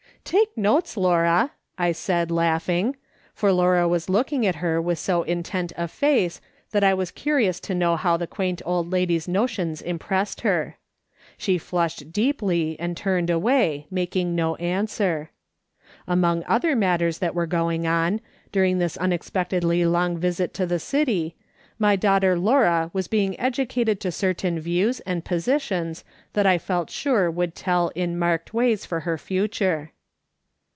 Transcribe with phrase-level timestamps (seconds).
[0.41, 2.95] "Take notes, Laura," I said, laughing;
[3.33, 6.39] for Laura was looking at her with so intent a face
[6.69, 10.77] that I was curious to know how the quaint old lady's notions impressed her.
[11.37, 15.31] She flushed deeply and turned away, makinfi no answer.
[16.07, 18.21] Among other matters that were going on,
[18.53, 21.35] during this unexpectedly long visit to the city,
[21.77, 26.89] my daughter Laura was being educated to cer tain views and positions that I felt
[26.89, 29.91] sure would tell in marked ways for her future.